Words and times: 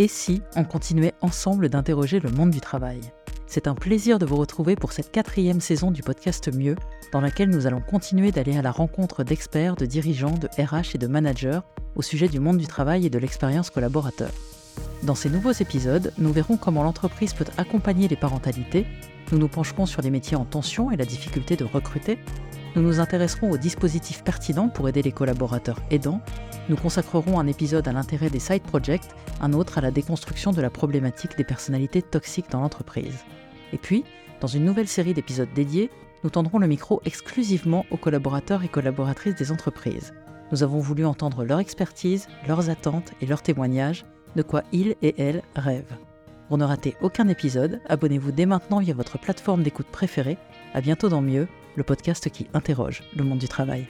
Et 0.00 0.06
si 0.06 0.42
on 0.54 0.62
continuait 0.62 1.14
ensemble 1.22 1.68
d'interroger 1.68 2.20
le 2.20 2.30
monde 2.30 2.50
du 2.50 2.60
travail? 2.60 3.00
C'est 3.48 3.66
un 3.66 3.74
plaisir 3.74 4.20
de 4.20 4.26
vous 4.26 4.36
retrouver 4.36 4.76
pour 4.76 4.92
cette 4.92 5.10
quatrième 5.10 5.60
saison 5.60 5.90
du 5.90 6.04
podcast 6.04 6.54
Mieux, 6.54 6.76
dans 7.12 7.20
laquelle 7.20 7.50
nous 7.50 7.66
allons 7.66 7.80
continuer 7.80 8.30
d'aller 8.30 8.56
à 8.56 8.62
la 8.62 8.70
rencontre 8.70 9.24
d'experts, 9.24 9.74
de 9.74 9.86
dirigeants, 9.86 10.38
de 10.38 10.46
RH 10.56 10.94
et 10.94 10.98
de 10.98 11.08
managers 11.08 11.58
au 11.96 12.02
sujet 12.02 12.28
du 12.28 12.38
monde 12.38 12.58
du 12.58 12.68
travail 12.68 13.06
et 13.06 13.10
de 13.10 13.18
l'expérience 13.18 13.70
collaborateur. 13.70 14.30
Dans 15.02 15.16
ces 15.16 15.30
nouveaux 15.30 15.50
épisodes, 15.50 16.12
nous 16.16 16.32
verrons 16.32 16.58
comment 16.58 16.84
l'entreprise 16.84 17.34
peut 17.34 17.46
accompagner 17.56 18.06
les 18.06 18.14
parentalités, 18.14 18.86
nous 19.32 19.38
nous 19.38 19.48
pencherons 19.48 19.86
sur 19.86 20.00
les 20.00 20.10
métiers 20.10 20.36
en 20.36 20.44
tension 20.44 20.92
et 20.92 20.96
la 20.96 21.04
difficulté 21.04 21.56
de 21.56 21.64
recruter, 21.64 22.18
nous 22.76 22.82
nous 22.82 23.00
intéresserons 23.00 23.50
aux 23.50 23.56
dispositifs 23.56 24.22
pertinents 24.22 24.68
pour 24.68 24.88
aider 24.88 25.02
les 25.02 25.12
collaborateurs 25.12 25.80
aidants, 25.90 26.20
nous 26.68 26.76
consacrerons 26.76 27.40
un 27.40 27.46
épisode 27.46 27.88
à 27.88 27.92
l'intérêt 27.92 28.30
des 28.30 28.38
side 28.38 28.62
projects, 28.62 29.08
un 29.40 29.52
autre 29.52 29.78
à 29.78 29.80
la 29.80 29.90
déconstruction 29.90 30.52
de 30.52 30.60
la 30.60 30.70
problématique 30.70 31.36
des 31.36 31.44
personnalités 31.44 32.02
toxiques 32.02 32.50
dans 32.50 32.60
l'entreprise. 32.60 33.24
Et 33.72 33.78
puis, 33.78 34.04
dans 34.40 34.48
une 34.48 34.64
nouvelle 34.64 34.88
série 34.88 35.14
d'épisodes 35.14 35.52
dédiés, 35.54 35.90
nous 36.24 36.30
tendrons 36.30 36.58
le 36.58 36.66
micro 36.66 37.00
exclusivement 37.04 37.86
aux 37.90 37.96
collaborateurs 37.96 38.64
et 38.64 38.68
collaboratrices 38.68 39.34
des 39.34 39.50
entreprises. 39.50 40.12
Nous 40.52 40.62
avons 40.62 40.78
voulu 40.78 41.04
entendre 41.04 41.44
leur 41.44 41.60
expertise, 41.60 42.28
leurs 42.46 42.70
attentes 42.70 43.12
et 43.20 43.26
leurs 43.26 43.42
témoignages, 43.42 44.04
de 44.36 44.42
quoi 44.42 44.62
ils 44.72 44.94
et 45.02 45.14
elles 45.20 45.42
rêvent. 45.56 45.96
Pour 46.48 46.58
ne 46.58 46.64
rater 46.64 46.96
aucun 47.02 47.28
épisode, 47.28 47.80
abonnez-vous 47.88 48.32
dès 48.32 48.46
maintenant 48.46 48.80
via 48.80 48.94
votre 48.94 49.18
plateforme 49.18 49.62
d'écoute 49.62 49.88
préférée. 49.88 50.38
À 50.74 50.80
bientôt 50.80 51.08
dans 51.08 51.20
Mieux, 51.20 51.46
le 51.78 51.84
podcast 51.84 52.28
qui 52.28 52.48
interroge 52.54 53.04
le 53.16 53.22
monde 53.22 53.38
du 53.38 53.46
travail. 53.46 53.86